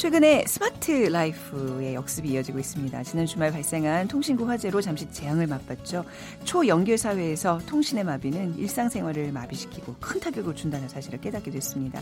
[0.00, 3.02] 최근에 smart life의 역습이 이어지고 있습니다.
[3.02, 6.06] 지난 주말 발생한 통신구 화재로 잠시 재앙을 맛봤죠.
[6.44, 12.00] 초연결 사회에서 통신의 마비는 일상생활을 마비시키고 큰 타격을 준다는 사실을 깨닫게 됐습니다.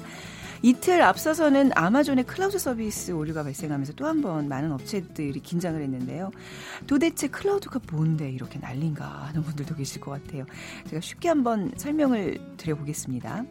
[0.62, 6.30] 이틀 앞서서는 아마존의 클라우드 서비스 오류가 발생하면서 또 한 번 많은 업체들이 긴장을 했는데요.
[6.86, 10.44] 도대체 클라우드가 뭔데 이렇게 난린가 하는 분들도 계실 것 같아요.
[10.88, 13.44] 제가 쉽게 한번 설명을 드려보겠습니다.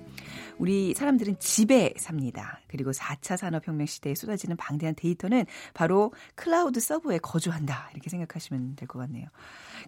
[0.58, 2.60] 우리 사람들은 집에 삽니다.
[2.68, 7.90] 그리고 4차 산업혁명 시대에 쏟아지는 방대한 데이터는 바로 클라우드 서버에 거주한다.
[7.94, 9.28] 이렇게 생각하시면 될 것 같네요.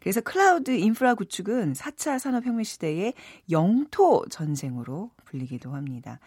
[0.01, 3.13] 그래서 클라우드 인프라 구축은 4차 산업혁명 시대의
[3.49, 6.19] 영토 전쟁으로 불리기도 합니다.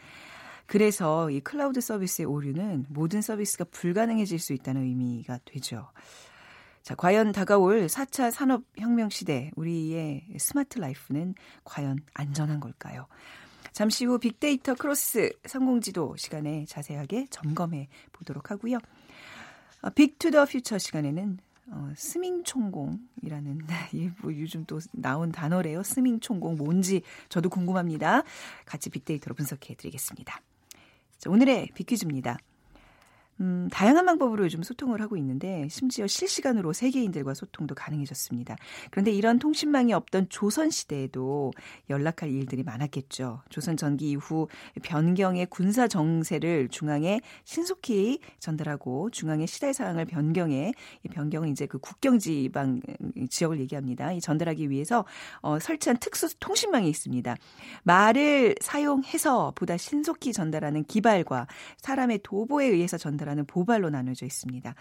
[0.66, 5.90] 그래서 이 클라우드 서비스의 오류는 모든 서비스가 불가능해질 수 있다는 의미가 되죠.
[6.82, 11.34] 자, 과연 다가올 4차 산업혁명 시대, 우리의 smart life는
[11.64, 13.06] 과연 안전한 걸까요?
[13.72, 18.78] 잠시 후 빅데이터 크로스 성공지도 시간에 자세하게 점검해 보도록 하고요.
[19.94, 21.38] Big to the Future 시간에는
[21.70, 23.66] 어, 스밍총공이라는
[24.20, 25.82] 뭐 요즘 또 나온 단어래요.
[25.82, 28.22] 스밍총공 뭔지 저도 궁금합니다.
[28.66, 30.40] 같이 빅데이터로 분석해 드리겠습니다.
[31.18, 32.38] 자, 오늘의 빅퀴즈입니다.
[33.40, 38.56] 음, 다양한 방법으로 요즘 소통을 하고 있는데 심지어 실시간으로 세계인들과 소통도 가능해졌습니다.
[38.90, 41.50] 그런데 이런 통신망이 없던 조선 시대에도
[41.88, 43.42] 연락할 일들이 많았겠죠.
[43.48, 44.48] 조선 전기 이후
[44.82, 50.72] 변경의 군사 정세를 중앙에 신속히 전달하고 중앙의 시대 상황을 변경해
[51.04, 52.80] 이 변경은 이제 그 국경 지방
[53.30, 54.12] 지역을 얘기합니다.
[54.12, 55.04] 이 전달하기 위해서
[55.40, 57.36] 어, 설치한 특수 통신망이 있습니다.
[57.82, 61.46] 말을 사용해서 보다 신속히 전달하는 기발과
[61.78, 64.74] 사람의 도보에 의해서 전달 하는 라는 보발로 나눠져 있습니다.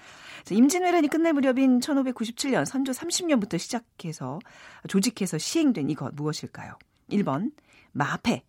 [0.50, 4.40] 임진왜란이 끝날 무렵인 1597년 선조 30년부터 시작해서
[4.88, 6.78] 조직해서 시행된 이것 무엇일까요?
[7.09, 7.52] 1번
[7.94, 8.44] 마패,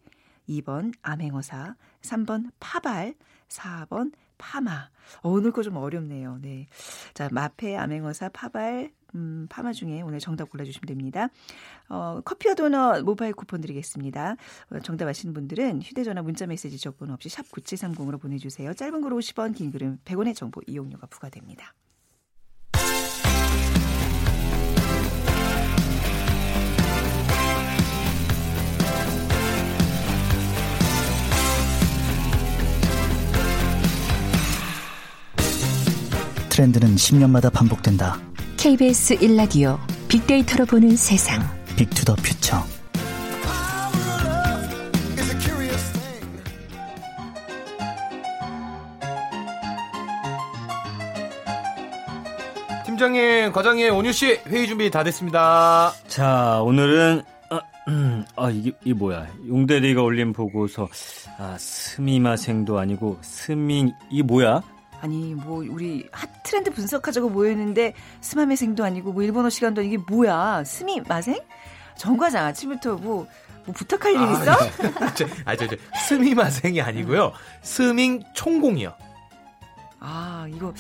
[0.49, 3.15] 2번 암행어사, 3번 파발,
[3.49, 4.89] 4번 파마.
[5.23, 6.39] 어, 오늘 거 좀 어렵네요.
[6.43, 6.67] 네.
[7.15, 11.29] 자, 마패, 암행어사, 파발, 음, 파마 중에 오늘 정답 골라주시면 됩니다.
[11.89, 14.37] 어, 커피와 도넛 모바일 쿠폰 드리겠습니다.
[14.71, 18.75] 어, 정답 아시는 분들은 휴대전화 문자메시지 적번 없이 샵 9730으로 보내주세요.
[18.75, 21.75] 짧은 글 50원, 긴 글은 100원의 정보 이용료가 부과됩니다.
[36.53, 38.32] 트렌드는 10년마다 반복된다.
[38.63, 41.43] KBS 1라디오 빅데이터로 보는 세상.
[41.77, 42.63] Big to the Future.
[52.87, 55.93] 팀장님, 과장님, 온유 씨 회의 준비 다 됐습니다.
[56.07, 59.27] 자, 오늘은 아, 음, 아 이게 이 뭐야?
[59.49, 60.89] 용대리가 올린 보고서
[61.37, 64.63] 아 스미마생도 아니고 스밍 이 뭐야?
[65.03, 71.41] 아니 뭐 우리 핫 트렌드 분석하자고 모였는데 스마매생도 아니고 뭐 일본어 시간도 이게 뭐야 すみません?
[71.99, 73.27] 정 과장 아침부터 뭐,
[73.67, 74.53] 뭐 부탁할 일 아, 있어?
[75.45, 75.77] 아, 저, 저,
[76.09, 77.33] 스미 마생이 아니고요.
[77.63, 78.95] 스밍 총공이요.
[80.05, 80.73] 아, 이거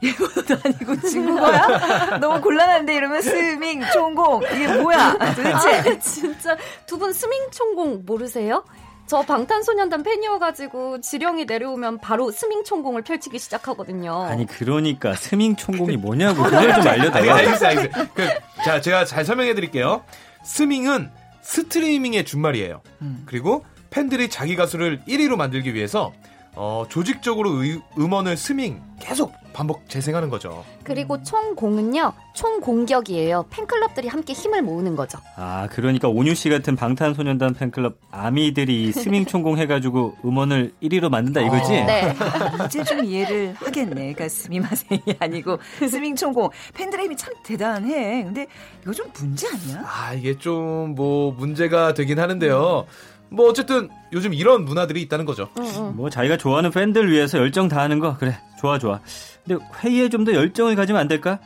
[0.00, 2.18] 일본어도 아니고 중국어야?
[2.18, 5.12] 너무 곤란한데 이러면 스밍 총공 이게 뭐야?
[5.34, 6.56] 도대체 아, 진짜
[6.86, 8.64] 두 분 스밍 총공 모르세요?
[9.08, 14.12] 저 방탄소년단 팬이어가지고 지령이 내려오면 바로 스밍총공을 펼치기 시작하거든요.
[14.24, 17.34] 아니 그러니까 스밍총공이 뭐냐고 그걸 좀 알려달라.
[17.36, 18.06] 알겠어, 알겠어.
[18.12, 18.28] 그,
[18.64, 20.04] 자, 제가 잘 설명해드릴게요.
[20.44, 21.10] 스밍은
[21.40, 22.82] 스트리밍의 준말이에요.
[23.00, 23.22] 음.
[23.24, 26.12] 그리고 팬들이 자기 가수를 1위로 만들기 위해서
[26.54, 30.64] 어, 조직적으로 의, 음원을 스밍 계속 반복 재생하는 거죠.
[30.84, 33.46] 그리고 총공은요, 총공격이에요.
[33.50, 35.18] 팬클럽들이 함께 힘을 모으는 거죠.
[35.36, 41.72] 아, 그러니까 온유 씨 같은 방탄소년단 팬클럽 아미들이 스밍 총공 해가지고 음원을 1위로 만든다 이거지?
[41.78, 41.86] 어.
[41.86, 42.14] 네.
[42.66, 43.94] 이제 좀 이해를 하겠네.
[43.94, 45.58] 그러니까 스미마생이 아니고
[45.88, 46.50] 스밍 총공.
[46.74, 48.24] 팬들의 힘이 참 대단해.
[48.24, 48.46] 근데
[48.82, 49.84] 이거 좀 문제 아니야?
[49.86, 52.86] 아, 이게 좀 뭐 문제가 되긴 하는데요.
[53.30, 55.48] 뭐 어쨌든 요즘 이런 문화들이 있다는 거죠.
[55.58, 55.96] 응, 응.
[55.96, 59.00] 뭐 자기가 좋아하는 팬들 위해서 열정 다하는 거 그래 좋아 좋아.
[59.46, 61.38] 근데 회의에 좀 더 열정을 가지면 안 될까?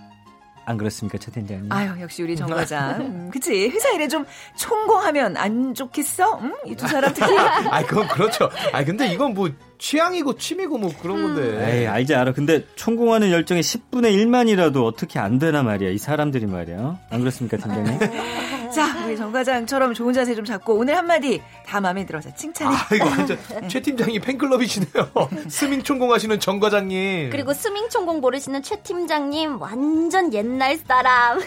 [0.64, 1.72] 안 그렇습니까, 최 팀장님?
[1.72, 3.00] 아유, 역시 우리 정 과장.
[3.00, 3.68] 음, 그치.
[3.68, 4.24] 회사 일에 좀
[4.56, 6.38] 총공하면 안 좋겠어?
[6.38, 6.54] 음?
[6.66, 7.36] 이 두 사람 특히.
[7.36, 8.48] 아, 그건 그렇죠.
[8.72, 9.50] 아, 근데 이건 뭐
[9.82, 11.22] 취향이고 취미고 뭐 그런 음.
[11.34, 11.80] 건데.
[11.80, 12.32] 에이, 알지 알아.
[12.32, 15.90] 근데 총공하는 열정의 10분의 1만이라도 어떻게 안 되나 말이야.
[15.90, 16.98] 이 사람들이 말이야.
[17.10, 17.98] 안 그렇습니까, 팀장님?
[18.72, 22.74] 자, 우리 정 과장처럼 좋은 자세 좀 잡고 오늘 한마디 다 마음에 들어서 칭찬해.
[22.74, 23.68] 아, 이거 완전 네.
[23.68, 25.10] 최 팀장이 팬클럽이시네요.
[25.50, 27.30] 스밍 총공하시는 정 과장님.
[27.30, 31.40] 그리고 스밍 총공 모르시는 최 팀장님 완전 옛날 사람.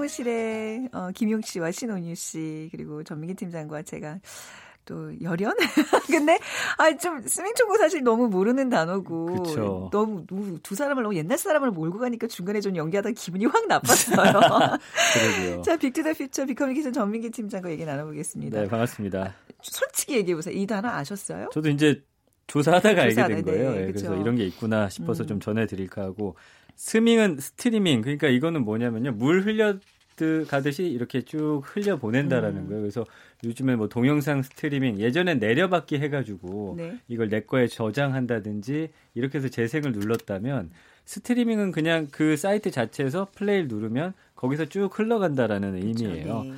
[0.00, 4.18] 성우실의 어, 김용 씨와 신온유 씨 그리고 전민기 팀장과 제가
[4.84, 5.52] 또 열연?
[6.08, 6.38] 근데
[6.78, 9.88] 아좀 스밍총공 사실 너무 모르는 단어고 그쵸.
[9.92, 10.24] 너무
[10.62, 14.32] 두 사람을 너무 옛날 사람을 몰고 가니까 중간에 좀 연기하다 기분이 확 나빴어요.
[15.14, 15.62] 그러게요.
[15.62, 18.62] 자, Big to the Future 비커뮤니케이션 전민기 팀장과 얘기 나눠보겠습니다.
[18.62, 19.34] 네, 반갑습니다.
[19.62, 20.54] 솔직히 얘기해 보세요.
[20.54, 21.50] 이 단어 아셨어요?
[21.52, 22.02] 저도 이제
[22.46, 23.72] 조사하다가 알게 조사하네, 된 거예요.
[23.72, 24.16] 네, 예, 그래서.
[24.16, 25.28] 이런 게 있구나 싶어서 음.
[25.28, 26.34] 좀 전해드릴까 하고
[26.80, 29.74] 스밍은 스트리밍 그러니까 이거는 뭐냐면요 물 흘려
[30.48, 32.68] 가듯이 이렇게 쭉 흘려 보낸다라는 음.
[32.68, 32.80] 거예요.
[32.82, 33.06] 그래서
[33.44, 36.98] 요즘에 뭐 동영상 스트리밍 예전엔 내려받기 해가지고 네.
[37.08, 40.70] 이걸 내 거에 저장한다든지 이렇게 해서 재생을 눌렀다면
[41.04, 46.42] 스트리밍은 그냥 그 사이트 자체에서 플레이를 누르면 거기서 쭉 흘러간다라는 의미예요.
[46.44, 46.52] 네.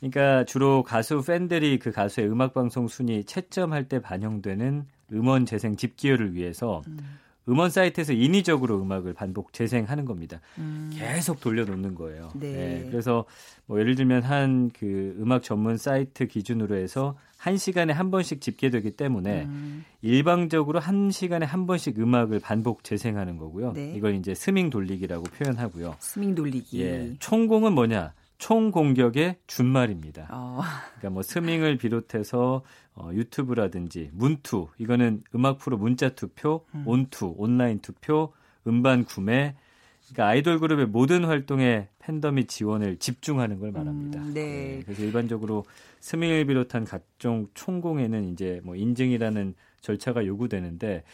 [0.00, 6.34] 그러니까 주로 가수 팬들이 그 가수의 음악 방송 순위 채점할 때 반영되는 음원 재생 집계율을
[6.34, 10.40] 위해서 음원 사이트에서 인위적으로 음악을 반복 재생하는 겁니다.
[10.58, 10.90] 음.
[10.94, 12.30] 계속 돌려놓는 거예요.
[12.34, 12.86] 네.
[12.90, 13.24] 그래서
[13.66, 18.92] 뭐 예를 들면 한 그 음악 전문 사이트 기준으로 해서 한 시간에 한 번씩 집계되기
[18.92, 19.84] 때문에 음.
[20.02, 23.72] 일방적으로 한 시간에 한 번씩 음악을 반복 재생하는 거고요.
[23.72, 23.92] 네.
[23.94, 25.96] 이걸 이제 스밍 돌리기라고 표현하고요.
[25.98, 26.82] 스밍 돌리기.
[26.82, 28.12] 예, 총공은 뭐냐?
[28.38, 30.28] 총 공격의 준말입니다.
[30.30, 30.60] 어,
[30.98, 32.62] 그러니까 뭐 스밍을 비롯해서
[32.96, 36.84] 어, 유튜브라든지 문투 이거는 음악 프로 문자 투표, 음.
[36.86, 38.32] 온투 온라인 투표,
[38.66, 39.54] 음반 구매
[40.08, 44.20] 그러니까 아이돌 그룹의 모든 활동에 팬덤이 지원을 집중하는 걸 말합니다.
[44.20, 44.82] 음, 네.
[44.84, 45.64] 그래서 일반적으로
[46.00, 51.04] 스밍을 비롯한 각종 총공에는 이제 뭐 인증이라는 절차가 요구되는데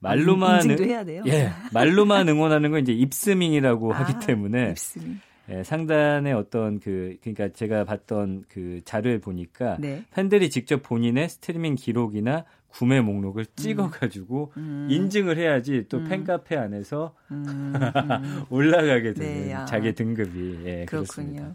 [0.00, 1.22] 말로만 인증도 해야 돼요.
[1.26, 5.20] 예 말로만 응원하는 건 이제 입스밍이라고 아, 하기 때문에 입스밍.
[5.48, 10.04] 예, 상단의 어떤 그 그러니까 제가 봤던 그 자료에 보니까 네.
[10.12, 14.86] 팬들이 직접 본인의 스트리밍 기록이나 구매 목록을 찍어가지고 음.
[14.90, 16.08] 인증을 해야지 또 음.
[16.08, 17.72] 팬카페 안에서 음, 음.
[18.50, 19.64] 올라가게 되는 네, 아.
[19.64, 20.86] 자기 등급이 예, 그렇군요.
[20.86, 21.54] 그렇습니다.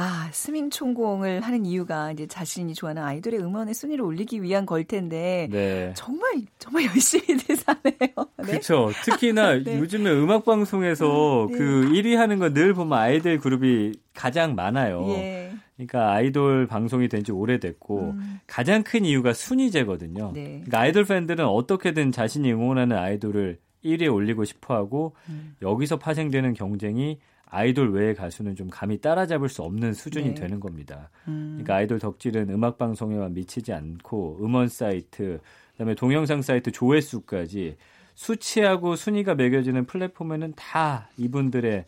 [0.00, 5.48] 아, 스밍 총공을 하는 이유가 이제 자신이 좋아하는 아이돌의 음원의 순위를 올리기 위한 걸 텐데
[5.50, 5.92] 네.
[5.96, 8.08] 정말 정말 열심히들 사네요.
[8.38, 8.44] 네.
[8.44, 8.90] 그렇죠.
[9.04, 9.76] 특히나 네.
[9.76, 11.58] 요즘에 음악 방송에서 네.
[11.58, 15.04] 그 1위 하는 거 늘 보면 아이돌 그룹이 가장 많아요.
[15.08, 15.52] 예.
[15.76, 18.38] 그러니까 아이돌 방송이 된 지 오래됐고 음.
[18.46, 20.30] 가장 큰 이유가 순위제거든요.
[20.32, 20.44] 네.
[20.44, 25.56] 그러니까 아이돌 팬들은 어떻게든 자신이 응원하는 아이돌을 1위에 올리고 싶어하고 음.
[25.60, 27.18] 여기서 파생되는 경쟁이
[27.50, 30.34] 아이돌 외의 가수는 좀 감히 따라잡을 수 없는 수준이 네.
[30.34, 31.10] 되는 겁니다.
[31.28, 31.52] 음.
[31.54, 35.40] 그러니까 아이돌 덕질은 음악 방송에만 미치지 않고 음원 사이트,
[35.72, 37.76] 그다음에 동영상 사이트 조회수까지
[38.14, 41.84] 수치하고 순위가 매겨지는 플랫폼에는 다 이분들의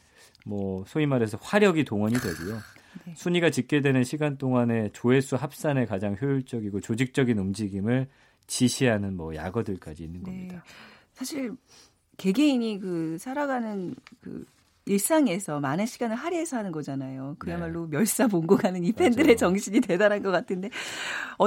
[0.47, 2.59] 뭐 소위 말해서 화력이 동원이 되고요.
[3.07, 3.15] 네.
[3.17, 8.09] 순위가 집계되는 시간 동안에 조회수 합산에 가장 효율적이고 조직적인 움직임을
[8.47, 10.31] 지시하는 뭐 약어들까지 있는 네.
[10.31, 10.65] 겁니다.
[11.13, 11.53] 사실
[12.17, 14.45] 개개인이 그 살아가는 그
[14.91, 17.37] 일상에서 많은 시간을 할애해서 하는 거잖아요.
[17.39, 19.33] 그야말로 멸사봉고가는 이 팬들의 네.
[19.33, 19.37] 맞아요.
[19.37, 20.69] 정신이 대단한 것 같은데
[21.39, 21.47] 어,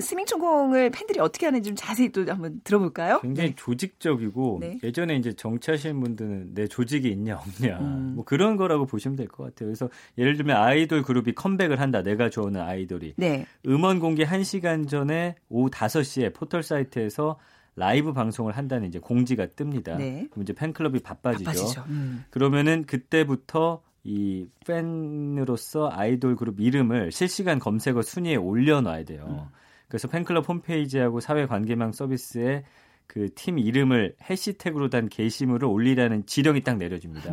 [0.00, 3.20] 스밍총공을 팬들이 어떻게 하는지 좀 자세히 또 한번 들어볼까요?
[3.20, 3.54] 굉장히 네.
[3.56, 4.78] 조직적이고 네.
[4.82, 8.12] 예전에 이제 정치하시는 분들은 내 조직이 있냐 없냐 음.
[8.16, 9.68] 뭐 그런 거라고 보시면 될 것 같아요.
[9.68, 12.02] 그래서 예를 들면 아이돌 그룹이 컴백을 한다.
[12.02, 13.46] 내가 좋아하는 아이돌이 네.
[13.66, 17.38] 음원 공개 1시간 전에 오후 5시에 포털 사이트에서
[17.78, 19.96] 라이브 방송을 한다는 이제 공지가 뜹니다.
[19.96, 20.26] 네.
[20.30, 21.44] 그럼 이제 팬클럽이 바빠지죠.
[21.44, 21.84] 바빠지죠.
[21.88, 22.24] 음.
[22.30, 29.24] 그러면은 그때부터 이 팬으로서 아이돌 그룹 이름을 실시간 검색어 순위에 올려놔야 돼요.
[29.28, 29.54] 음.
[29.88, 32.64] 그래서 팬클럽 홈페이지하고 사회 관계망 서비스에
[33.08, 37.32] 그 팀 이름을 해시태그로 단 게시물을 올리라는 지령이 딱 내려집니다.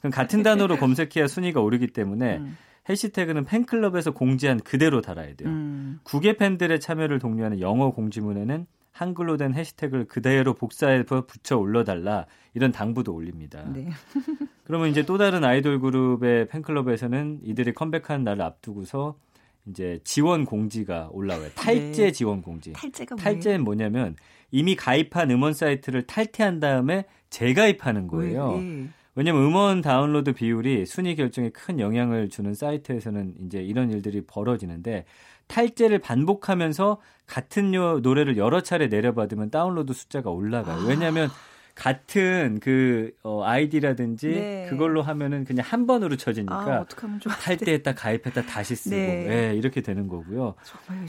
[0.00, 2.38] 그럼 같은 단어로 검색해야 순위가 오르기 때문에 네.
[2.38, 2.56] 음.
[2.88, 5.48] 해시태그는 팬클럽에서 공지한 그대로 달아야 돼요.
[5.48, 6.00] 음.
[6.02, 13.12] 국외 팬들의 참여를 독려하는 영어 공지문에는 한글로 된 해시태그를 그대로 복사해서 붙여 올려달라 이런 당부도
[13.12, 13.64] 올립니다.
[13.72, 13.88] 네.
[14.64, 19.16] 그러면 이제 또 다른 아이돌 그룹의 팬클럽에서는 이들이 컴백하는 날을 앞두고서
[19.66, 21.48] 이제 지원 공지가 올라와요.
[21.54, 22.12] 탈제 네.
[22.12, 22.72] 지원 공지.
[22.72, 23.24] 탈제가 뭐예요?
[23.24, 24.16] 탈제는 뭐냐면
[24.50, 28.58] 이미 가입한 음원 사이트를 탈퇴한 다음에 재가입하는 거예요.
[28.58, 28.88] 네.
[29.14, 35.04] 왜냐면 음원 다운로드 비율이 순위 결정에 큰 영향을 주는 사이트에서는 이제 이런 일들이 벌어지는데
[35.52, 40.80] 탈제를 반복하면서 같은 요 노래를 여러 차례 내려받으면 다운로드 숫자가 올라가요.
[40.80, 40.84] 아.
[40.86, 41.28] 왜냐하면
[41.74, 44.66] 같은 그 어, 아이디라든지 네.
[44.70, 46.86] 그걸로 하면은 그냥 한 번으로 아, 쳐지니까
[47.20, 47.34] 좋아.
[47.34, 49.50] 탈퇴했다 가입했다 다시 쓰고 네.
[49.50, 50.54] 예, 이렇게 되는 거고요.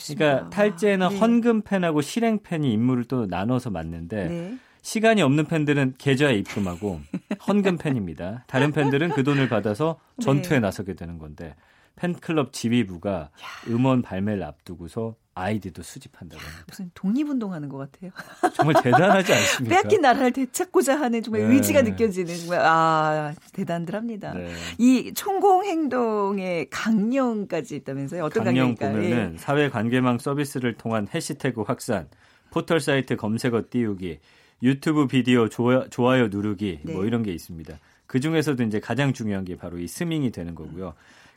[0.08, 1.18] 그러니까 탈제는 네.
[1.20, 4.58] 헌금 팬하고 실행 팬이 임무를 또 나눠서 맡는데 네.
[4.82, 7.00] 시간이 없는 팬들은 계좌에 입금하고
[7.48, 8.44] 헌금 팬입니다.
[8.48, 10.60] 다른 팬들은 그 돈을 받아서 전투에 네.
[10.60, 11.56] 나서게 되는 건데
[11.96, 13.30] 팬클럽 지휘부가
[13.68, 16.64] 음원 발매를 앞두고서 아이디도 수집한다고 합니다.
[16.68, 18.12] 무슨 독립운동하는 것 같아요.
[18.54, 19.76] 정말 대단하지 않습니까?
[19.76, 21.56] 빼앗긴 나라를 되찾고자 하는 정말 네.
[21.56, 24.34] 의지가 느껴지는 정말 아 대단들합니다.
[24.34, 24.52] 네.
[24.78, 28.24] 이 총공 행동의 강령까지 있다면서요?
[28.24, 28.76] 어떤 강령?
[28.76, 29.38] 보면은 예.
[29.38, 32.08] 사회 관계망 서비스를 통한 해시태그 확산,
[32.52, 34.20] 포털 사이트 검색어 띄우기,
[34.62, 37.08] 유튜브 비디오 좋아, 좋아요 누르기 뭐 네.
[37.08, 37.80] 이런 게 있습니다.
[38.06, 40.94] 그 중에서도 이제 가장 중요한 게 바로 이 스밍이 되는 거고요.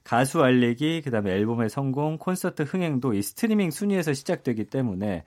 [0.06, 5.24] 가수 알리기, 그다음에 앨범의 성공, 콘서트 흥행도 이 스트리밍 순위에서 시작되기 때문에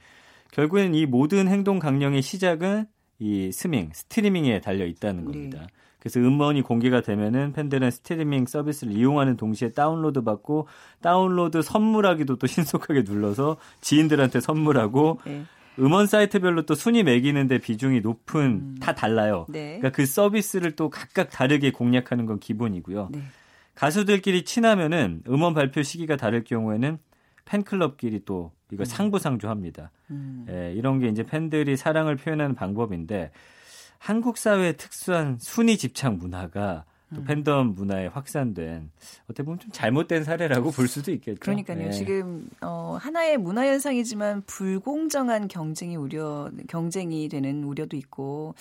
[0.52, 2.86] 결국엔 이 모든 행동 강령의 시작은
[3.20, 5.60] 이 스밍, 스트리밍에 달려 있다는 겁니다.
[5.60, 5.68] 네.
[6.00, 10.70] 그래서 음원이 공개가 되면은 팬들은 스트리밍 서비스를 이용하는 동시에 다운로드 받고
[11.02, 15.44] 다운로드 선물하기도 또 신속하게 눌러서 지인들한테 선물하고 네.
[15.78, 19.46] 음원 사이트별로 또 순위 매기는데 비중이 높은 다 달라요.
[19.50, 19.78] 네.
[19.78, 23.10] 그러니까 그 서비스를 또 각각 다르게 공략하는 건 기본이고요.
[23.12, 23.22] 네.
[23.80, 27.00] 가수들끼리 친하면은 음원 발표 시기가 다를 경우에는
[27.46, 29.92] 팬클럽끼리 또 이거 상부상조합니다.
[30.12, 30.46] 음.
[30.50, 33.32] 예, 이런 게 이제 팬들이 사랑을 표현하는 방법인데
[33.98, 37.16] 한국 사회의 특수한 순위 집착 문화가 음.
[37.16, 38.92] 또 팬덤 문화에 확산된
[39.24, 41.40] 어떻게 보면 좀 잘못된 사례라고 볼 수도 있겠죠.
[41.40, 41.86] 그러니까요.
[41.86, 41.92] 예.
[41.92, 48.56] 지금 어, 하나의 문화 현상이지만 불공정한 경쟁이 우려 경쟁이 되는 우려도 있고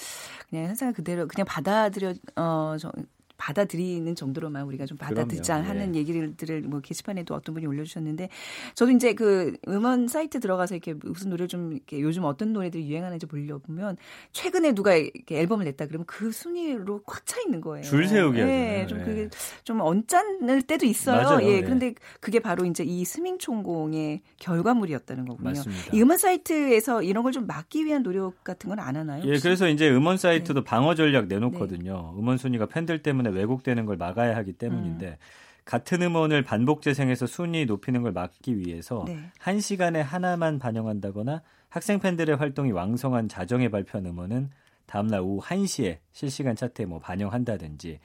[0.48, 2.92] 그냥 현상 그대로 그냥 받아들여 어 저,
[3.38, 5.68] 받아들이는 정도로만 우리가 좀 받아듣자 그럼요.
[5.70, 6.00] 하는 예.
[6.00, 8.28] 얘기들을 뭐 게시판에도 어떤 분이 올려주셨는데
[8.74, 13.24] 저도 이제 그 음원 사이트 들어가서 이렇게 무슨 노래 좀 이렇게 요즘 어떤 노래들이 유행하는지
[13.26, 13.96] 보려 보면
[14.32, 17.84] 최근에 누가 이렇게 앨범을 냈다 그러면 그 순위로 꽉 차 있는 거예요.
[17.84, 18.86] 줄 세우기 예.
[18.88, 19.04] 좀 예.
[19.04, 19.28] 그게
[19.64, 21.22] 좀 언짢을 때도 있어요.
[21.22, 21.46] 맞아요.
[21.48, 21.60] 예, 예.
[21.62, 25.50] 그런데 그게 바로 이제 이 스밍총공의 결과물이었다는 거군요.
[25.50, 25.90] 맞습니다.
[25.92, 29.22] 이 음원 사이트에서 이런 걸 좀 막기 위한 노력 같은 건 안 하나요?
[29.24, 29.42] 예, 혹시?
[29.42, 30.22] 그래서 이제 음원 네.
[30.22, 32.14] 사이트도 방어 전략 내놓거든요.
[32.18, 35.16] 음원 순위가 팬들 때문에 왜곡되는 걸 막아야 하기 때문인데 음.
[35.64, 39.18] 같은 음원을 반복 재생해서 순위 높이는 걸 막기 위해서 네.
[39.38, 44.50] 한 시간에 하나만 반영한다거나 학생 팬들의 활동이 왕성한 자정에 발표한 음원은
[44.86, 48.00] 다음날 오후 1시에 실시간 차트에 뭐 반영한다든지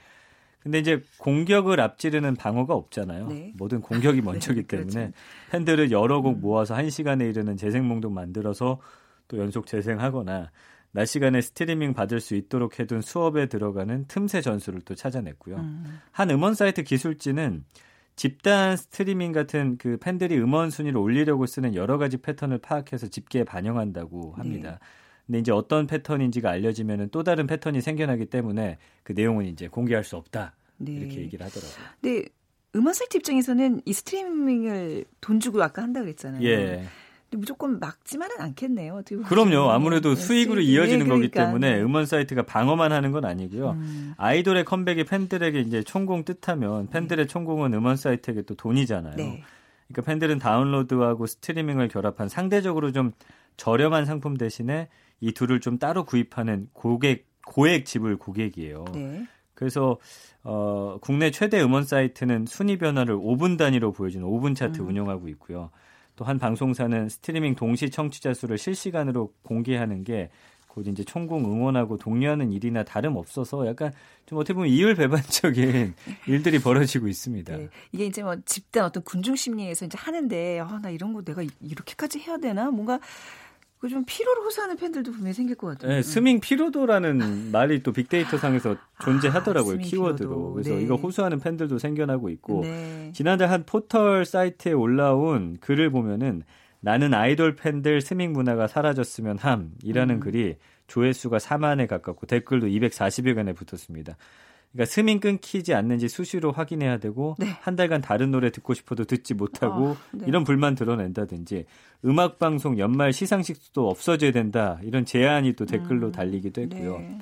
[0.59, 3.27] 근데 이제 공격을 앞지르는 방어가 없잖아요.
[3.27, 3.51] 네.
[3.55, 4.87] 모든 공격이 먼저기 그렇죠.
[4.89, 5.11] 때문에
[5.51, 8.79] 팬들을 여러 곡 모아서 한 시간에 이르는 재생몽독 만들어서
[9.27, 10.51] 또 연속 재생하거나
[10.93, 15.55] 낮 시간에 스트리밍 받을 수 있도록 해둔 수업에 들어가는 틈새 전술을 또 찾아냈고요.
[15.57, 15.99] 음.
[16.11, 17.65] 한 음원 사이트 기술진은
[18.15, 24.33] 집단 스트리밍 같은 그 팬들이 음원 순위를 올리려고 쓰는 여러 가지 패턴을 파악해서 집계에 반영한다고
[24.33, 24.71] 합니다.
[24.71, 24.77] 네.
[25.25, 30.15] 근데 이제 어떤 패턴인지가 알려지면은 또 다른 패턴이 생겨나기 때문에 그 내용은 이제 공개할 수
[30.15, 30.55] 없다.
[30.77, 30.91] 네.
[30.91, 31.85] 이렇게 얘기를 하더라고요.
[32.01, 32.25] 근데
[32.75, 36.43] 음원 사이트 입장에서는 이 스트리밍을 돈 주고 아까 한다 그랬잖아요.
[36.43, 36.83] 예.
[37.37, 38.93] 무조건 막지만은 않겠네요.
[38.93, 39.29] 어떻게 보면.
[39.29, 39.71] 그럼요.
[39.71, 40.71] 아무래도 네, 수익으로 수익이.
[40.71, 41.45] 이어지는 네, 거기 그러니까.
[41.45, 43.71] 때문에 음원 사이트가 방어만 하는 건 아니고요.
[43.71, 44.13] 음.
[44.17, 49.15] 아이돌의 컴백이 팬들에게 이제 총공 뜻하면 팬들의 총공은 음원 사이트에게 또 돈이잖아요.
[49.15, 49.43] 네.
[49.87, 53.11] 그러니까 팬들은 다운로드하고 스트리밍을 결합한 상대적으로 좀
[53.57, 58.85] 저렴한 상품 대신에 이 둘을 좀 따로 구입하는 고객 고액 지불 고객이에요.
[58.93, 59.25] 네.
[59.53, 59.97] 그래서
[60.43, 64.87] 어, 국내 최대 음원 사이트는 순위 변화를 5분 단위로 보여주는 5분 차트 음.
[64.87, 65.69] 운영하고 있고요.
[66.15, 70.29] 또 한 방송사는 스트리밍 동시 청취자 수를 실시간으로 공개하는 게
[70.73, 73.91] 곧 이제 총공 응원하고 독려하는 일이나 다름 없어서 약간
[74.25, 75.93] 좀 어떻게 보면 이율배반적인
[76.27, 77.55] 일들이 벌어지고 있습니다.
[77.57, 77.69] 네.
[77.91, 82.19] 이게 이제 뭐 집단 어떤 군중 심리에서 이제 하는데 아, 나 이런 거 내가 이렇게까지
[82.19, 82.71] 해야 되나?
[82.71, 83.03] 뭔가 그
[83.89, 85.91] 좀 피로를 호소하는 팬들도 분명히 생길 것 같아요.
[85.91, 89.75] 네, 스밍 피로도라는 말이 또 빅데이터 상에서 존재하더라고요.
[89.75, 90.53] 아, 키워드로.
[90.53, 90.81] 그래서 네.
[90.81, 93.11] 이거 호소하는 팬들도 생겨나고 있고 네.
[93.13, 96.43] 지난달 한 포털 사이트에 올라온 글을 보면은
[96.79, 100.19] 나는 아이돌 팬들 스밍 문화가 사라졌으면 함이라는 음.
[100.19, 104.17] 글이 조회수가 4만에 가깝고 댓글도 240여 건에 붙었습니다.
[104.73, 107.47] 그러니까 스밍 끊기지 않는지 수시로 확인해야 되고 네.
[107.61, 110.25] 한 달간 다른 노래 듣고 싶어도 듣지 못하고 아, 네.
[110.27, 111.65] 이런 불만 드러낸다든지
[112.05, 116.97] 음악 방송 연말 시상식도 없어져야 된다 이런 제안이 또 댓글로 음, 달리기도 했고요.
[116.97, 117.17] 네.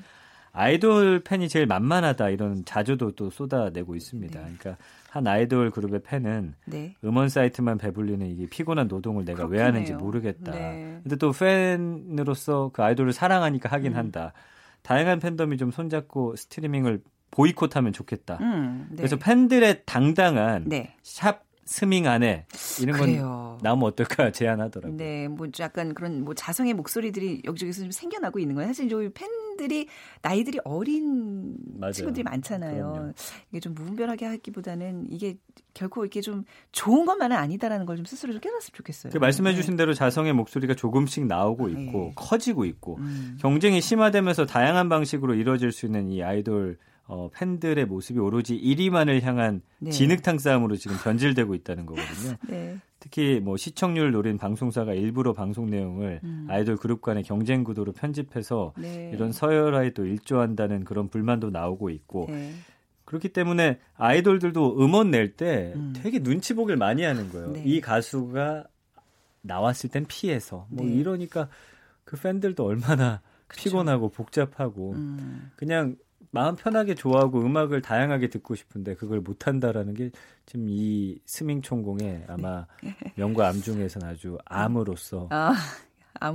[0.54, 4.40] 아이돌 팬이 제일 만만하다 이런 자조도 또 쏟아내고 있습니다.
[4.40, 4.54] 네.
[4.58, 6.96] 그러니까 한 아이돌 그룹의 팬은 네.
[7.04, 9.68] 음원 사이트만 배불리는 이게 피곤한 노동을 내가 왜 그렇겠네요.
[9.68, 10.52] 하는지 모르겠다.
[10.52, 11.00] 네.
[11.04, 13.98] 근데 또 팬으로서 그 아이돌을 사랑하니까 하긴 음.
[13.98, 14.34] 한다.
[14.84, 17.02] 다양한 팬덤이 좀 손잡고 스트리밍을
[17.32, 18.38] 보이콧하면 좋겠다.
[18.42, 18.98] 음, 네.
[18.98, 20.96] 그래서 팬들의 당당한 네.
[21.02, 22.46] 샵 스밍 안에
[22.82, 23.58] 이런 건 그래요.
[23.62, 24.98] 나오면 어떨까 제안하더라고요.
[24.98, 28.68] 네, 뭐 약간 그런 뭐 자성의 목소리들이 여기저기서 좀 생겨나고 있는 거예요.
[28.68, 29.88] 사실 저희 팬들이
[30.22, 31.94] 나이들이 어린 맞아요.
[31.94, 32.92] 친구들이 많잖아요.
[32.92, 33.14] 그럼요.
[33.52, 35.38] 이게 좀 무분별하게 하기보다는 이게
[35.74, 39.14] 결코 이렇게 좀 좋은 것만은 아니다라는 걸 좀 스스로 좀 깨달았으면 좋겠어요.
[39.14, 42.12] 그 말씀해주신 대로 자성의 목소리가 조금씩 나오고 있고 네.
[42.16, 43.38] 커지고 있고 음.
[43.40, 46.78] 경쟁이 심화되면서 다양한 방식으로 이루어질 수 있는 이 아이돌
[47.14, 49.92] 어, 팬들의 모습이 오로지 1위만을 향한 네.
[49.92, 52.38] 진흙탕 싸움으로 지금 변질되고 있다는 거거든요.
[52.48, 52.78] 네.
[53.02, 56.48] 특히 뭐 시청률 노린 방송사가 일부러 방송 내용을 음.
[56.50, 59.12] 아이돌 그룹 간의 경쟁 구도로 편집해서 네.
[59.14, 62.54] 이런 서열화에 또 일조한다는 그런 불만도 나오고 있고 네.
[63.04, 65.92] 그렇기 때문에 아이돌들도 음원 낼때 음.
[65.94, 67.52] 되게 눈치 보기를 많이 하는 거예요.
[67.52, 67.64] 네.
[67.66, 68.68] 이 가수가
[69.42, 70.94] 나왔을 땐 피해서 뭐 네.
[70.94, 71.50] 이러니까
[72.06, 73.64] 그 팬들도 얼마나 그쵸.
[73.64, 75.52] 피곤하고 복잡하고 음.
[75.58, 75.98] 그냥
[76.32, 80.12] 마음 편하게 좋아하고 음악을 다양하게 듣고 싶은데 그걸 못 한다라는 게
[80.46, 82.66] 지금 이 스밍 총공의 아마
[83.16, 85.54] 명과 암 중에서는 아주 암으로서 아.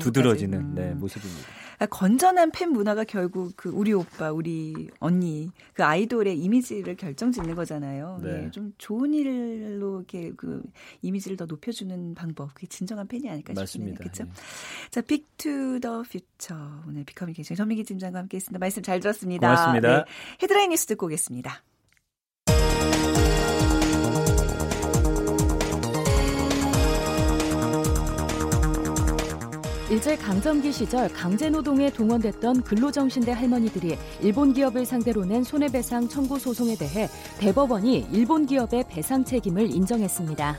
[0.01, 0.75] 두드러지는 음.
[0.75, 1.49] 네, 모습입니다.
[1.79, 8.21] 아, 건전한 팬 문화가 결국 그 우리 오빠, 우리 언니, 그 아이돌의 이미지를 결정짓는 거잖아요.
[8.23, 8.45] 네.
[8.45, 10.63] 예, 좀 좋은 일로 이렇게 그
[11.03, 13.93] 이미지를 더 높여주는 방법, 그게 진정한 팬이 아닐까 싶네요.
[13.93, 13.99] 맞습니다.
[13.99, 14.25] 그렇죠?
[14.25, 14.91] 예.
[14.91, 16.55] 자, Big to the Future
[16.89, 18.59] 오늘 비커뮤니케이션 전민기 팀장과 함께했습니다.
[18.59, 19.47] 말씀 잘 들었습니다.
[19.47, 19.99] 고맙습니다.
[19.99, 20.05] 네,
[20.43, 21.63] 헤드라인 뉴스 듣고 오겠습니다.
[29.97, 37.09] 일제 강점기 시절 강제노동에 동원됐던 근로정신대 할머니들이 일본 기업을 상대로 낸 손해배상 청구 소송에 대해
[37.39, 40.59] 대법원이 일본 기업의 배상 책임을 인정했습니다.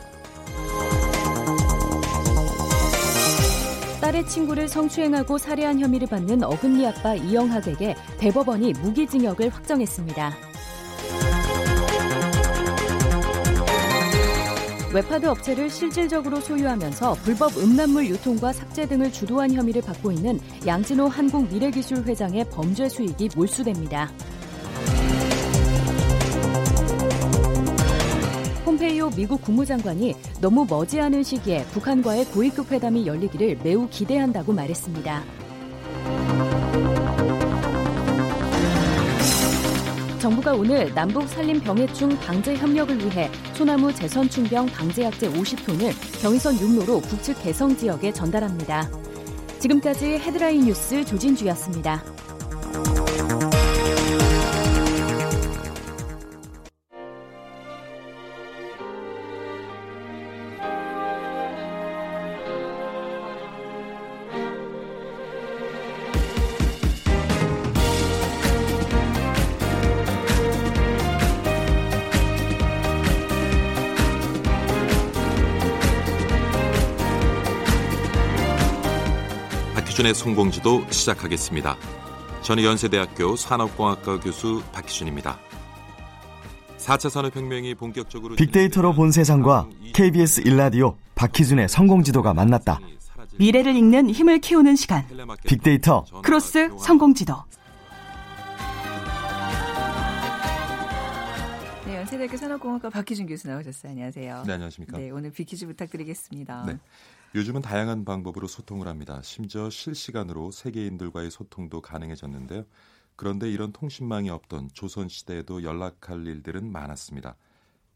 [4.02, 10.57] 딸의 친구를 성추행하고 살해한 혐의를 받는 어금니 아빠 이영학에게 대법원이 무기징역을 확정했습니다.
[14.94, 22.04] 웹하드 업체를 실질적으로 소유하면서 불법 음란물 유통과 삭제 등을 주도한 혐의를 받고 있는 양진호 한국미래기술
[22.04, 24.10] 회장의 범죄 수익이 몰수됩니다.
[28.64, 35.24] 폼페이오 미국 국무장관이 너무 머지않은 시기에 북한과의 고위급 회담이 열리기를 매우 기대한다고 말했습니다.
[40.28, 47.42] 정부가 오늘 남북 산림 병해충 방제 협력을 위해 소나무 재선충병 방제약제 50톤을 경의선 육로로 북측
[47.42, 48.90] 개성 지역에 전달합니다.
[49.60, 52.04] 지금까지 헤드라인 뉴스 조진주였습니다.
[80.08, 81.76] 박희준의 성공지도 시작하겠습니다.
[82.42, 85.38] 저는 연세대학교 산업공학과 교수 박희준입니다.
[86.78, 92.80] 4차 산업혁명이 본격적으로 빅데이터로 본 세상과 KBS 일라디오 박희준의 성공지도가 만났다.
[93.38, 95.06] 미래를 읽는 힘을 키우는 시간.
[95.46, 97.36] 빅데이터 크로스 성공지도.
[101.86, 103.92] 네, 연세대학교 산업공학과 박희준 교수 나오셨어요.
[103.92, 104.44] 안녕하세요.
[104.46, 104.98] 네, 안녕하십니까.
[104.98, 106.66] 네, 오늘 빅퀴즈 부탁드리겠습니다.
[106.66, 106.78] 네.
[107.38, 109.22] 요즘은 다양한 방법으로 소통을 합니다.
[109.22, 112.66] 심지어 실시간으로 세계인들과의 소통도 가능해졌는데요.
[113.16, 117.36] 그런데 이런 통신망이 없던 조선 시대에도 연락할 일들은 많았습니다.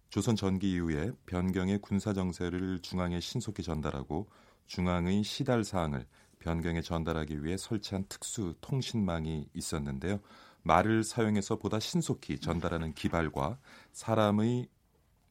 [0.10, 4.30] 조선 전기 이후에 변경의 군사 정세를 중앙에 신속히 전달하고
[4.68, 6.06] 중앙의 시달 사항을
[6.38, 10.20] 변경에 전달하기 위해 설치한 특수 통신망이 있었는데요.
[10.62, 13.58] 말을 사용해서 보다 신속히 전달하는 기발과
[13.92, 14.68] 사람의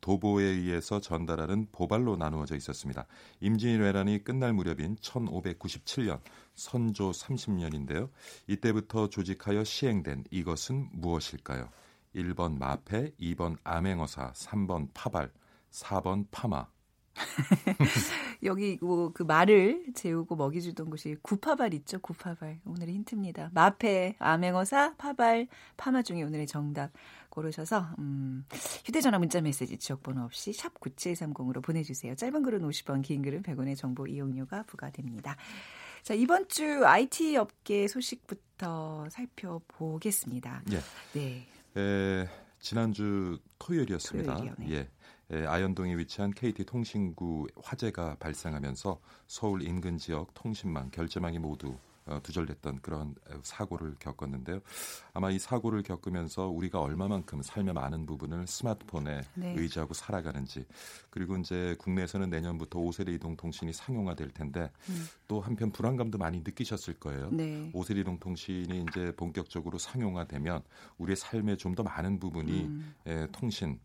[0.01, 3.07] 도보에 의해서 전달하는 보발로 나누어져 있었습니다.
[3.41, 6.21] 임진왜란이 끝날 무렵인 1597년
[6.55, 8.11] 선조 30년인데요.
[8.47, 11.69] 이때부터 조직하여 시행된 이것은 무엇일까요?
[12.15, 15.31] 1번 마패, 2번 암행어사, 3번 파발,
[15.71, 16.67] 4번 파마.
[18.43, 21.99] 여기 뭐 그 말을 재우고 먹이 주던 곳이 구파발 있죠.
[22.01, 22.61] 구파발.
[22.65, 23.51] 오늘의 힌트입니다.
[23.53, 26.91] 마패, 암행어사, 파발, 파마 중에 오늘의 정답
[27.29, 28.45] 고르셔서 음,
[28.85, 32.15] 휴대전화 문자 메시지 지역번호 없이 샵 9730으로 보내주세요.
[32.15, 35.37] 짧은 글은 50원, 긴 글은 100원의 정보 이용료가 부과됩니다.
[36.03, 40.63] 자 이번 주 IT 업계 소식부터 살펴보겠습니다.
[40.73, 40.81] 예.
[41.13, 41.47] 네.
[41.77, 42.27] 에,
[42.59, 44.35] 지난주 토요일이었습니다.
[44.35, 44.71] 토요일이요, 네.
[44.71, 44.89] 예.
[45.31, 52.81] 에, 아현동에 위치한 KT 통신구 화재가 발생하면서 서울 인근 지역 통신망, 결제망이 모두 어, 두절됐던
[52.81, 54.61] 그런 사고를 겪었는데요.
[55.13, 59.55] 아마 이 사고를 겪으면서 우리가 얼마만큼 삶의 많은 부분을 스마트폰에 네.
[59.57, 60.65] 의지하고 살아가는지
[61.11, 65.07] 그리고 이제 국내에서는 내년부터 5세대 이동 통신이 상용화될 텐데 음.
[65.29, 67.29] 또 한편 불안감도 많이 느끼셨을 거예요.
[67.31, 67.71] 네.
[67.75, 70.63] 5세대 이동 통신이 이제 본격적으로 상용화되면
[70.99, 72.95] 우리의 삶의 좀 더 많은 부분이 음.
[73.07, 73.79] 에, 통신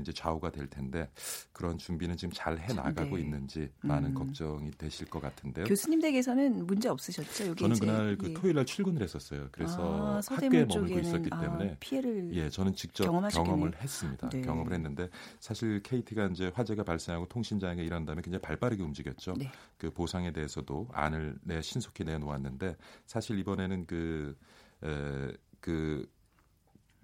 [0.00, 1.08] 이제 좌우가 될 텐데
[1.52, 3.22] 그런 준비는 지금 잘 해 나가고 네.
[3.22, 4.14] 있는지 많은 음.
[4.14, 5.66] 걱정이 되실 것 같은데요.
[5.66, 7.54] 교수님 댁에서는 문제 없으셨죠?
[7.54, 8.34] 저는 이제, 그날 그 예.
[8.34, 9.48] 토요일 날 출근을 했었어요.
[9.52, 13.04] 그래서 아, 학교에 머물고 있었기 아, 때문에 피해를 예, 저는 직접.
[13.04, 14.28] 경험을 했습니다.
[14.30, 14.40] 네.
[14.40, 15.08] 경험을 했는데
[15.40, 19.34] 사실 KT가 이제 화재가 발생하고 통신 장애가 일어난 다음에 굉장히 발빠르게 움직였죠.
[19.36, 19.50] 네.
[19.76, 24.36] 그 보상에 대해서도 안을 내 신속히 내놓았는데 사실 이번에는 그
[24.82, 26.08] 에, 그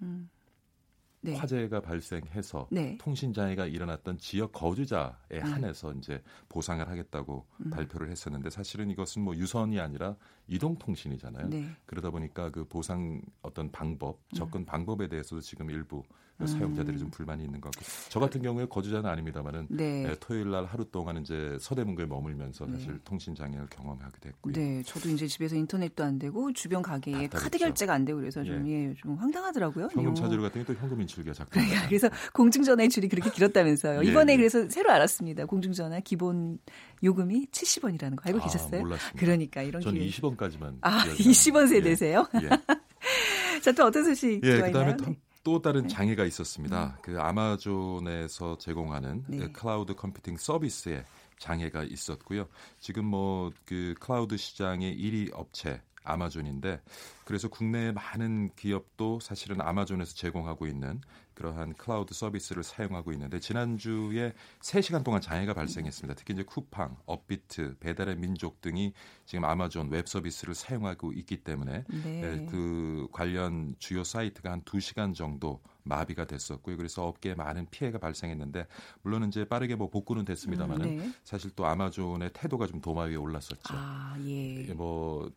[0.00, 0.28] 음.
[1.24, 1.37] 네.
[1.37, 2.98] 화재가 발생해서 네.
[3.00, 5.42] 통신 장애가 일어났던 지역 거주자에 음.
[5.42, 7.70] 한해서 이제 보상을 하겠다고 음.
[7.70, 10.16] 발표를 했었는데 사실은 이것은 뭐 유선이 아니라
[10.48, 11.48] 이동 통신이잖아요.
[11.48, 11.68] 네.
[11.87, 16.02] 그러다 보니까 그 보상 어떤 방법, 접근 방법에 대해서도 지금 일부
[16.42, 16.46] 음.
[16.46, 20.05] 사용자들이 좀 불만이 있는 것 같고 저 같은 경우에 거주자는 아닙니다만은 네.
[20.09, 22.72] 예, 토요일 날 하루 동안 이제 서대문구에 머물면서 네.
[22.72, 24.52] 사실 통신 장애를 경험하게 됐고요.
[24.55, 27.38] 네, 저도 이제 집에서 인터넷도 안 되고 주변 가게에 답답했죠.
[27.38, 29.85] 카드 결제가 안 되고 그래서 좀, 예, 좀 황당하더라고요.
[29.92, 30.14] 현금 요.
[30.14, 31.50] 찾으러 갔더니 또 현금 인출기가 자꾸
[31.88, 34.05] 그래서 공중전화의 줄이 그렇게 길었다면서요.
[34.05, 34.37] 예, 이번에 예.
[34.37, 35.46] 그래서 새로 알았습니다.
[35.46, 36.59] 공중전화 기본
[37.02, 38.81] 요금이 70원이라는 거 알고 아, 계셨어요?
[38.83, 39.18] 몰랐습니다.
[39.18, 40.07] 그러니까 이런 전 기회.
[40.09, 41.66] 20원까지만 아, 기억이 20원 납니다.
[41.74, 42.28] 세대세요?
[42.42, 42.44] 예.
[42.46, 42.48] 예.
[43.61, 44.61] 자, 또 어떤 소식 예?
[44.61, 44.96] 그다음에 네.
[44.96, 46.98] 또- 또 다른 장애가 있었습니다.
[47.02, 49.38] 그 아마존에서 제공하는 네.
[49.38, 51.05] 그 클라우드 컴퓨팅 서비스에
[51.38, 52.46] 장애가 있었고요.
[52.78, 56.80] 지금 뭐 그 클라우드 시장의 1위 업체 아마존인데
[57.24, 61.00] 그래서 국내의 많은 기업도 사실은 아마존에서 제공하고 있는
[61.34, 66.14] 그러한 클라우드 서비스를 사용하고 있는데 지난주에 3시간 동안 장애가 발생했습니다.
[66.14, 68.92] 특히 이제 쿠팡, 업비트, 배달의 민족 등이
[69.24, 72.22] 지금 아마존 웹 서비스를 사용하고 있기 때문에 네.
[72.22, 76.76] 예, 그 관련 주요 사이트가 한 2시간 정도 마비가 됐었고요.
[76.76, 78.66] 그래서 업계에 많은 피해가 발생했는데
[79.02, 81.12] 물론 이제 빠르게 뭐 복구는 됐습니다만은 음, 네.
[81.24, 83.74] 사실 또 아마존의 태도가 좀 도마 위에 올랐었죠.
[83.74, 84.68] 아, 예.
[84.68, 85.30] 예, 뭐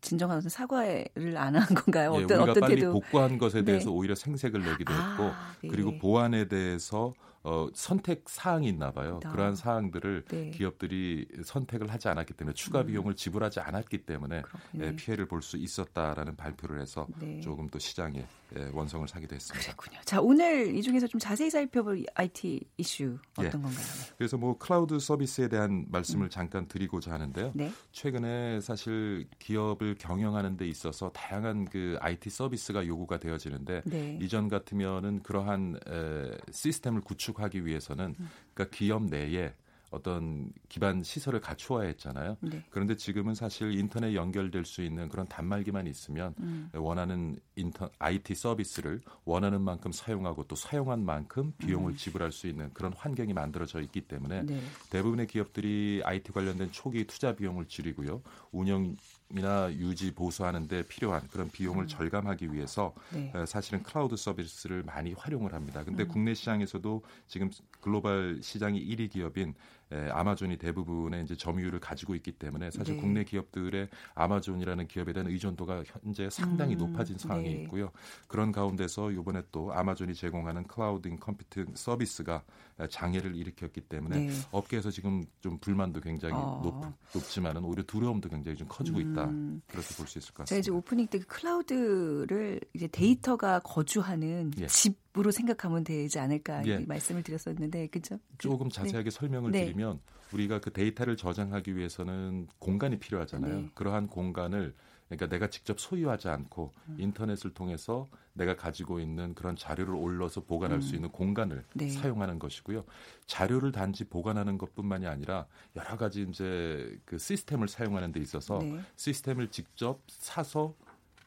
[0.00, 2.14] 진정한 어떤 사과를 안 한 건가요?
[2.16, 2.92] 예, 어떤 우리가 어떤 빨리 태도?
[2.92, 3.64] 복구한 것에 네.
[3.64, 5.68] 대해서 오히려 생색을 내기도 아, 했고 네.
[5.68, 9.20] 그리고 보안에 대해서 어, 선택 사항이 있나 봐요.
[9.24, 9.30] 아.
[9.30, 10.50] 그러한 사항들을 네.
[10.50, 14.42] 기업들이 선택을 하지 않았기 때문에 추가 비용을 지불하지 않았기 때문에
[14.74, 14.80] 음.
[14.82, 17.40] 예, 피해를 볼 수 있었다라는 발표를 해서 네.
[17.40, 19.72] 조금 또 시장에 예, 원성을 사기도 했습니다.
[19.72, 20.00] 그렇군요.
[20.04, 23.50] 자, 오늘 이 중에서 좀 자세히 살펴볼 IT 이슈 어떤 예.
[23.50, 23.84] 건가요?
[24.16, 27.52] 그래서 뭐 클라우드 서비스에 대한 말씀을 잠깐 드리고자 하는데요.
[27.54, 27.70] 네.
[27.92, 34.18] 최근에 사실 기업을 경영하는 데 있어서 다양한 그 IT 서비스가 요구가 되어지는데 네.
[34.20, 38.28] 이전 같으면은 그러한 에, 시스템을 구축 하기 위해서는 음.
[38.54, 39.52] 그러니까 기업 내에
[39.90, 42.36] 어떤 기반 시설을 갖추어야 했잖아요.
[42.40, 42.62] 네.
[42.70, 46.70] 그런데 지금은 사실 인터넷 연결될 수 있는 그런 단말기만 있으면 음.
[46.74, 52.92] 원하는 인터 IT 서비스를 원하는 만큼 사용하고 또 사용한 만큼 비용을 지불할 수 있는 그런
[52.92, 54.46] 환경이 만들어져 있기 때문에 음.
[54.46, 54.60] 네.
[54.90, 58.20] 대부분의 기업들이 IT 관련된 초기 투자 비용을 줄이고요.
[58.52, 58.94] 운영
[59.30, 63.30] 이나 유지 보수하는 데 필요한 그런 비용을 절감하기 위해서 음.
[63.32, 63.40] 네.
[63.40, 65.84] 에, 사실은 클라우드 서비스를 많이 활용을 합니다.
[65.84, 66.08] 근데 음.
[66.08, 69.54] 국내 시장에서도 지금 글로벌 시장이 1위 기업인
[69.92, 73.00] 에, 아마존이 대부분의 이제 점유율을 가지고 있기 때문에 사실 네.
[73.00, 77.62] 국내 기업들의 아마존이라는 기업에 대한 의존도가 현재 상당히 음, 높아진 상황이 네.
[77.62, 77.90] 있고요.
[78.26, 82.42] 그런 가운데서 이번에 또 아마존이 제공하는 클라우드 컴퓨팅 서비스가
[82.80, 84.32] 에, 장애를 일으켰기 때문에 네.
[84.50, 86.60] 업계에서 지금 좀 불만도 굉장히 어.
[86.62, 86.74] 높,
[87.14, 89.24] 높지만은 오히려 두려움도 굉장히 좀 커지고 있다.
[89.24, 89.62] 음.
[89.66, 90.78] 그렇게 볼 수 있을 것 제가 이제 같습니다.
[90.78, 94.66] 오프닝 때그 클라우드를 이제 데이터가 거주하는 예.
[94.66, 96.76] 집 으로 생각하면 되지 않을까 예.
[96.80, 98.20] 이 말씀을 드렸었는데 그죠?
[98.38, 99.64] 조금 자세하게 설명을 네.
[99.64, 100.00] 드리면
[100.32, 103.54] 우리가 그 데이터를 저장하기 위해서는 공간이 필요하잖아요.
[103.54, 103.70] 네.
[103.74, 104.74] 그러한 공간을
[105.08, 106.96] 그러니까 내가 직접 소유하지 않고 음.
[107.00, 111.64] 인터넷을 통해서 내가 가지고 있는 그런 자료를 올려서 보관할 수 있는 공간을 음.
[111.74, 111.88] 네.
[111.88, 112.84] 사용하는 것이고요.
[113.26, 118.78] 자료를 단지 보관하는 것뿐만이 아니라 여러 가지 이제 그 시스템을 사용하는 데 있어서 네.
[118.96, 120.74] 시스템을 직접 사서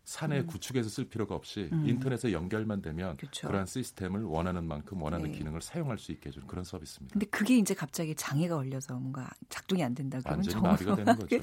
[0.03, 1.87] 산에 구축해서 쓸 필요가 없이 음.
[1.87, 3.47] 인터넷에 연결만 되면 그쵸.
[3.47, 5.37] 그러한 시스템을 원하는 만큼 원하는 네.
[5.37, 7.13] 기능을 사용할 수 있게 해주는 그런 서비스입니다.
[7.13, 11.37] 근데 그게 이제 갑자기 장애가 걸려서 뭔가 작동이 안 된다 그러면 정말 마비가 되는 거죠.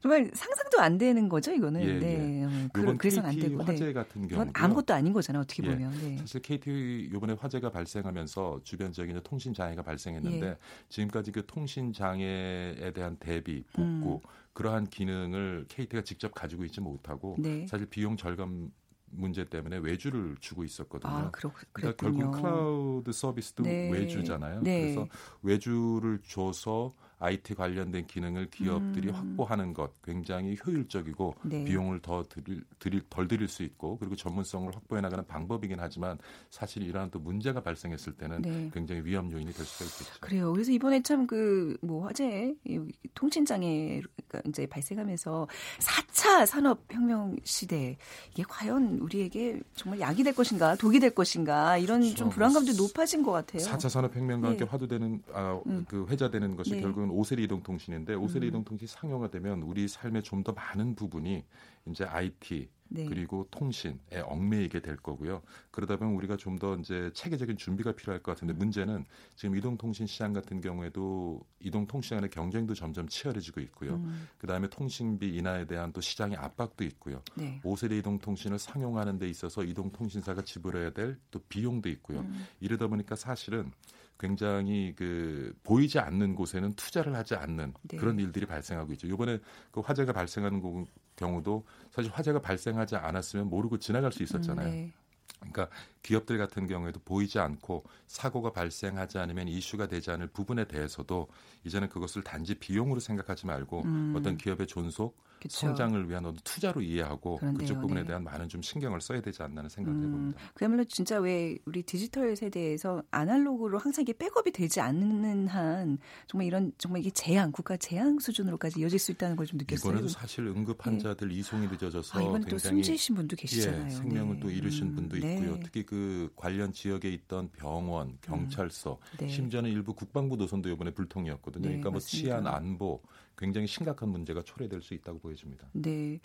[0.00, 1.82] 정말 상상도 안 되는 거죠 이거는.
[1.82, 2.44] 예, 네.
[2.44, 3.62] 어, 그, 이번 그래서는 안 되고.
[3.62, 3.92] 화재 네.
[3.92, 5.70] 같은 경우는 아무것도 아닌 거잖아요 어떻게 예.
[5.70, 5.92] 보면.
[6.00, 6.16] 네.
[6.18, 10.56] 사실 KT 이번에 화재가 발생하면서 주변 지역에 이제 통신 장애가 발생했는데 예.
[10.88, 14.20] 지금까지 그 통신 장애에 대한 대비, 복구
[14.56, 17.42] 그러한 기능을 KT가 직접 가지고 있지 못하고 음.
[17.42, 17.66] 네.
[17.66, 18.70] 사실 비용 절감
[19.10, 21.12] 문제 때문에 외주를 주고 있었거든요.
[21.12, 22.02] 아 그렇 그러니까.
[22.10, 23.90] 결국 클라우드 서비스도 네.
[23.92, 24.62] 외주잖아요.
[24.62, 24.80] 네.
[24.94, 25.06] 그래서
[25.42, 29.14] 외주를 줘서 IT 관련된 기능을 기업들이 음.
[29.14, 31.64] 확보하는 것 굉장히 효율적이고 네.
[31.64, 36.18] 비용을 더 드릴, 드릴 덜 들일 수 있고 그리고 전문성을 확보해 나가는 방법이긴 하지만
[36.50, 38.70] 사실 이러한 또 문제가 발생했을 때는 네.
[38.74, 40.20] 굉장히 위험 요인이 될 수가 있겠죠.
[40.20, 40.52] 그래요.
[40.52, 42.78] 그래서 이번에 참 그 뭐 화재 이
[43.14, 44.06] 통신 장애가
[44.48, 45.48] 이제 발생하면서
[45.80, 47.98] 4차 산업혁명 시대
[48.32, 52.30] 이게 과연 우리에게 정말 약이 될 것인가 독이 될 것인가 이런 좀 그렇죠.
[52.30, 53.62] 불안감도 높아진 것 같아요.
[53.62, 54.70] 4차 산업혁명과 함께 네.
[54.70, 55.84] 화두되는 아, 음.
[55.86, 56.80] 그 회자되는 것이 네.
[56.80, 58.48] 결국은 오세리 이동통신인데 오세리 음.
[58.48, 61.44] 이동통신이 상용화되면 우리 삶의 좀 더 많은 부분이
[61.90, 63.04] 이제 IT 네.
[63.06, 65.42] 그리고 통신에 얽매이게 될 거고요.
[65.72, 70.32] 그러다 보면 우리가 좀 더 이제 체계적인 준비가 필요할 것 같은데 문제는 지금 이동통신 시장
[70.32, 73.96] 같은 경우에도 이동통신 간의 경쟁도 점점 치열해지고 있고요.
[73.96, 74.28] 음.
[74.38, 77.20] 그 다음에 통신비 인하에 대한 또 시장의 압박도 있고요.
[77.34, 77.60] 네.
[77.62, 82.20] 5세대 이동통신을 상용하는 데 있어서 이동통신사가 지불해야 될 또 비용도 있고요.
[82.20, 82.46] 음.
[82.60, 83.70] 이러다 보니까 사실은
[84.18, 87.96] 굉장히 그 보이지 않는 곳에는 투자를 하지 않는 네.
[87.96, 89.06] 그런 일들이 발생하고 있죠.
[89.06, 89.38] 이번에
[89.70, 94.68] 그 화재가 발생하는 고- 경우도 사실 화재가 발생하지 않았으면 모르고 지나갈 수 있었잖아요.
[94.68, 94.92] 음, 네.
[95.38, 95.68] 그러니까
[96.02, 101.28] 기업들 같은 경우에도 보이지 않고 사고가 발생하지 않으면 이슈가 되지 않을 부분에 대해서도
[101.64, 104.14] 이제는 그것을 단지 비용으로 생각하지 말고 음.
[104.16, 105.66] 어떤 기업의 존속, 그쵸.
[105.66, 108.06] 성장을 위한 어떤 투자로 이해하고 그런데요, 그쪽 부분에 네.
[108.08, 110.40] 대한 많은 좀 신경을 써야 되지 않나는 생각을 음, 해봅니다.
[110.54, 116.72] 그야말로 진짜 왜 우리 디지털 세대에서 아날로그로 항상 이게 백업이 되지 않는 한 정말 이런
[116.78, 119.92] 정말 이게 재앙 국가 재앙 수준으로까지 이어질 수 있다는 걸 좀 느꼈어요.
[119.92, 123.86] 이번에도 사실 응급 환자들 이송이 늦어져서 아, 이번에 또 숨지신 분도 계시잖아요.
[123.86, 124.40] 예, 생명을 네.
[124.40, 125.34] 또 잃으신 음, 분도 네.
[125.36, 125.58] 있고요.
[125.62, 129.28] 특히 그 관련 지역에 있던 병원, 경찰서, 네.
[129.28, 131.62] 심지어는 일부 국방부 노선도 이번에 불통이었거든요.
[131.62, 132.28] 네, 그러니까 뭐 맞습니다.
[132.28, 133.00] 치안 안보
[133.36, 135.68] 굉장히 심각한 문제가 초래될 수 있다고 보여집니다.
[135.72, 136.20] 네.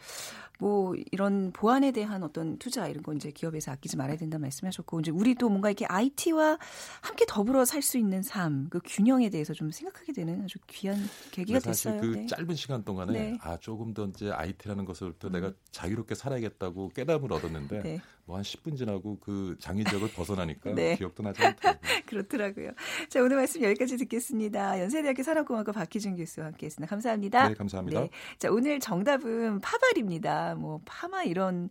[0.60, 5.12] 뭐 이런 보안에 대한 어떤 투자 이런 거 이제 기업에서 아끼지 말아야 된다 말씀하셨고 이제
[5.12, 6.58] 우리도 뭔가 이렇게 IT와
[7.02, 10.98] 함께 더불어 살 수 있는 삶, 그 균형에 대해서 좀 생각하게 되는 아주 귀한
[11.32, 12.02] 계기가 사실 됐어요.
[12.02, 12.26] 그 네.
[12.28, 13.38] 짧은 시간 동안에 네.
[13.42, 18.02] 아 조금 더 이제 IT라는 것을부터 내가 자유롭게 살아야겠다고 깨달음을 얻었는데 네.
[18.26, 20.96] 뭐한 10분 지나고 그 장애 지역을 벗어나니까 네.
[20.96, 21.82] 기억도 나지 않더라고요.
[22.06, 22.72] 그렇더라고요.
[23.10, 24.80] 자, 오늘 말씀 여기까지 듣겠습니다.
[24.80, 26.90] 연세대학교 산업공학과 박희준 교수와 함께했습니다.
[27.02, 27.50] 감사합니다.
[27.50, 28.02] 네, 감사합니다.
[28.02, 28.10] 네.
[28.38, 30.56] 자, 오늘 정답은 파발입니다.
[30.56, 31.70] 뭐 파마 이런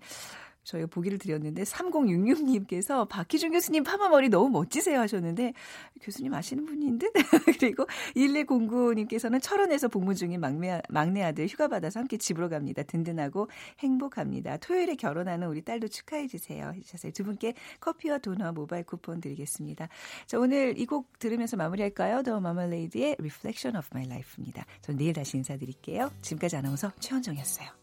[0.70, 5.54] 저희가 보기를 드렸는데 3066님께서 박희준 교수님 파마 머리 너무 멋지세요 하셨는데
[6.02, 7.10] 교수님 아시는 분인 듯?
[7.58, 12.82] 그리고 1109님께서는 철원에서 복무 중인 막내, 막내 아들 휴가 받아서 함께 집으로 갑니다.
[12.82, 13.48] 든든하고
[13.80, 14.58] 행복합니다.
[14.58, 16.72] 토요일에 결혼하는 우리 딸도 축하해 주세요.
[16.74, 17.12] 해주셨어요.
[17.12, 19.88] 두 분께 커피와 도넛 모바일 쿠폰 드리겠습니다.
[20.26, 22.24] 자, 오늘 이 곡 들으면서 마무리할까요?
[22.24, 24.66] 더 마멀레이드의 Reflection of My Life입니다.
[24.82, 26.10] 전 내일 다시 인사드릴게요.
[26.20, 27.79] 지금까지 아나운서 최원정이었어요.